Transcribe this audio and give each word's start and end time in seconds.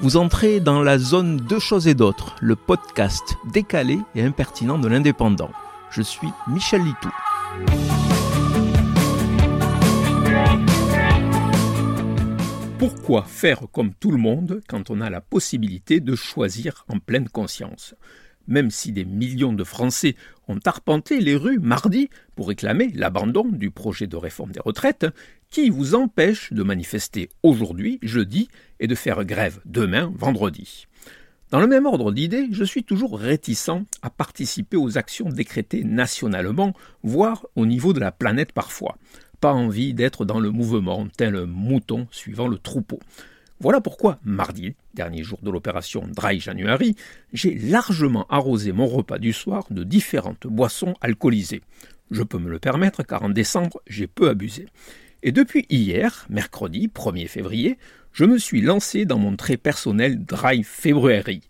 Vous 0.00 0.16
entrez 0.16 0.58
dans 0.58 0.82
la 0.82 0.98
zone 0.98 1.36
Deux 1.36 1.60
choses 1.60 1.86
et 1.86 1.94
d'autres, 1.94 2.34
le 2.40 2.56
podcast 2.56 3.36
décalé 3.52 3.98
et 4.16 4.22
impertinent 4.22 4.78
de 4.78 4.88
l'indépendant. 4.88 5.52
Je 5.90 6.02
suis 6.02 6.28
Michel 6.48 6.82
Litou. 6.82 7.10
Pourquoi 12.78 13.22
faire 13.22 13.60
comme 13.72 13.94
tout 13.94 14.10
le 14.10 14.18
monde 14.18 14.62
quand 14.68 14.90
on 14.90 15.00
a 15.00 15.10
la 15.10 15.20
possibilité 15.20 16.00
de 16.00 16.16
choisir 16.16 16.84
en 16.88 16.98
pleine 16.98 17.28
conscience? 17.28 17.94
Même 18.46 18.70
si 18.70 18.92
des 18.92 19.04
millions 19.04 19.52
de 19.52 19.64
Français 19.64 20.16
ont 20.48 20.58
arpenté 20.64 21.20
les 21.20 21.36
rues 21.36 21.58
mardi 21.58 22.10
pour 22.36 22.48
réclamer 22.48 22.90
l'abandon 22.94 23.44
du 23.44 23.70
projet 23.70 24.06
de 24.06 24.16
réforme 24.16 24.52
des 24.52 24.60
retraites, 24.60 25.06
qui 25.50 25.70
vous 25.70 25.94
empêche 25.94 26.52
de 26.52 26.62
manifester 26.62 27.30
aujourd'hui, 27.42 27.98
jeudi, 28.02 28.48
et 28.80 28.86
de 28.86 28.94
faire 28.94 29.24
grève 29.24 29.60
demain, 29.64 30.12
vendredi 30.16 30.86
dans 31.54 31.60
le 31.60 31.68
même 31.68 31.86
ordre 31.86 32.10
d'idées, 32.10 32.48
je 32.50 32.64
suis 32.64 32.82
toujours 32.82 33.16
réticent 33.16 33.70
à 34.02 34.10
participer 34.10 34.76
aux 34.76 34.98
actions 34.98 35.28
décrétées 35.28 35.84
nationalement, 35.84 36.72
voire 37.04 37.46
au 37.54 37.64
niveau 37.64 37.92
de 37.92 38.00
la 38.00 38.10
planète 38.10 38.50
parfois. 38.50 38.96
Pas 39.40 39.52
envie 39.52 39.94
d'être 39.94 40.24
dans 40.24 40.40
le 40.40 40.50
mouvement, 40.50 41.06
tel 41.16 41.36
un 41.36 41.46
mouton 41.46 42.08
suivant 42.10 42.48
le 42.48 42.58
troupeau. 42.58 42.98
Voilà 43.60 43.80
pourquoi, 43.80 44.18
mardi, 44.24 44.74
dernier 44.94 45.22
jour 45.22 45.38
de 45.42 45.50
l'opération 45.50 46.06
Dry 46.08 46.40
January, 46.40 46.96
j'ai 47.32 47.54
largement 47.54 48.26
arrosé 48.28 48.72
mon 48.72 48.86
repas 48.86 49.18
du 49.18 49.32
soir 49.32 49.64
de 49.70 49.84
différentes 49.84 50.46
boissons 50.46 50.94
alcoolisées. 51.00 51.62
Je 52.10 52.22
peux 52.22 52.38
me 52.38 52.50
le 52.50 52.58
permettre 52.58 53.02
car 53.04 53.22
en 53.22 53.30
décembre, 53.30 53.80
j'ai 53.86 54.06
peu 54.06 54.28
abusé. 54.28 54.66
Et 55.22 55.32
depuis 55.32 55.66
hier, 55.70 56.26
mercredi 56.28 56.88
1er 56.88 57.28
février, 57.28 57.78
je 58.12 58.24
me 58.24 58.38
suis 58.38 58.60
lancé 58.60 59.06
dans 59.06 59.18
mon 59.18 59.36
très 59.36 59.56
personnel 59.56 60.24
Dry 60.24 60.62
February. 60.62 61.40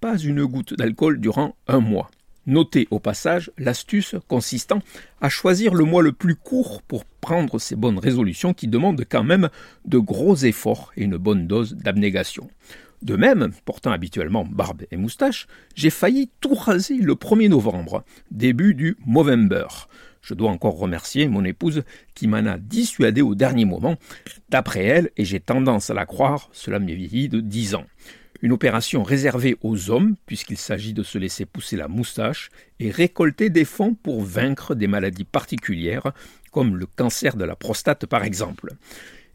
Pas 0.00 0.18
une 0.18 0.44
goutte 0.44 0.74
d'alcool 0.74 1.20
durant 1.20 1.54
un 1.68 1.80
mois. 1.80 2.10
Notez 2.46 2.88
au 2.90 2.98
passage 2.98 3.52
l'astuce 3.56 4.16
consistant 4.26 4.80
à 5.20 5.28
choisir 5.28 5.74
le 5.74 5.84
mois 5.84 6.02
le 6.02 6.12
plus 6.12 6.34
court 6.34 6.82
pour 6.82 7.04
prendre 7.04 7.60
ces 7.60 7.76
bonnes 7.76 7.98
résolutions 7.98 8.52
qui 8.52 8.66
demandent 8.66 9.04
quand 9.08 9.22
même 9.22 9.48
de 9.84 9.98
gros 9.98 10.34
efforts 10.34 10.92
et 10.96 11.04
une 11.04 11.16
bonne 11.16 11.46
dose 11.46 11.74
d'abnégation. 11.74 12.48
De 13.02 13.16
même, 13.16 13.50
portant 13.64 13.90
habituellement 13.90 14.44
barbe 14.44 14.82
et 14.90 14.96
moustache, 14.96 15.46
j'ai 15.74 15.90
failli 15.90 16.30
tout 16.40 16.54
raser 16.54 16.98
le 16.98 17.14
1er 17.14 17.48
novembre, 17.48 18.04
début 18.30 18.74
du 18.74 18.96
Movember. 19.06 19.66
Je 20.20 20.34
dois 20.34 20.50
encore 20.50 20.78
remercier 20.78 21.26
mon 21.26 21.44
épouse 21.44 21.82
qui 22.14 22.28
m'en 22.28 22.46
a 22.46 22.58
dissuadé 22.58 23.22
au 23.22 23.34
dernier 23.34 23.64
moment. 23.64 23.96
D'après 24.50 24.84
elle, 24.84 25.10
et 25.16 25.24
j'ai 25.24 25.40
tendance 25.40 25.90
à 25.90 25.94
la 25.94 26.06
croire, 26.06 26.48
cela 26.52 26.78
m'est 26.78 26.94
vieilli 26.94 27.28
de 27.28 27.40
dix 27.40 27.74
ans. 27.74 27.86
Une 28.42 28.52
opération 28.52 29.02
réservée 29.02 29.56
aux 29.62 29.90
hommes, 29.90 30.16
puisqu'il 30.26 30.58
s'agit 30.58 30.92
de 30.92 31.02
se 31.02 31.16
laisser 31.16 31.46
pousser 31.46 31.76
la 31.76 31.88
moustache 31.88 32.50
et 32.80 32.90
récolter 32.90 33.50
des 33.50 33.64
fonds 33.64 33.94
pour 33.94 34.22
vaincre 34.22 34.74
des 34.74 34.88
maladies 34.88 35.24
particulières, 35.24 36.12
comme 36.50 36.76
le 36.76 36.86
cancer 36.86 37.36
de 37.36 37.44
la 37.44 37.56
prostate 37.56 38.06
par 38.06 38.24
exemple. 38.24 38.74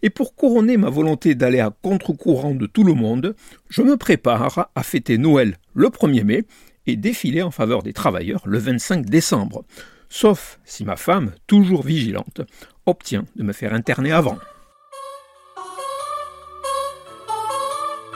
Et 0.03 0.09
pour 0.09 0.35
couronner 0.35 0.77
ma 0.77 0.89
volonté 0.89 1.33
d'aller 1.33 1.59
à 1.59 1.73
contre-courant 1.81 2.53
de 2.53 2.67
tout 2.67 2.83
le 2.83 2.93
monde, 2.93 3.35
je 3.69 3.81
me 3.81 3.97
prépare 3.97 4.69
à 4.75 4.83
fêter 4.83 5.17
Noël 5.17 5.57
le 5.73 5.87
1er 5.87 6.23
mai 6.23 6.43
et 6.85 6.95
défiler 6.95 7.41
en 7.41 7.51
faveur 7.51 7.81
des 7.81 7.93
travailleurs 7.93 8.43
le 8.45 8.59
25 8.59 9.05
décembre 9.05 9.63
sauf 10.09 10.59
si 10.65 10.85
ma 10.85 10.95
femme, 10.95 11.31
toujours 11.47 11.83
vigilante, 11.83 12.41
obtient 12.85 13.25
de 13.35 13.43
me 13.43 13.53
faire 13.53 13.73
interner 13.73 14.11
avant. 14.11 14.37